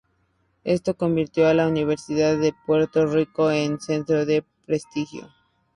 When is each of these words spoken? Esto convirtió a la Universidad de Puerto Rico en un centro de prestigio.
Esto 0.63 0.95
convirtió 0.95 1.47
a 1.47 1.53
la 1.53 1.67
Universidad 1.67 2.35
de 2.39 2.55
Puerto 2.65 3.05
Rico 3.05 3.51
en 3.51 3.73
un 3.73 3.79
centro 3.79 4.25
de 4.25 4.43
prestigio. 4.65 5.29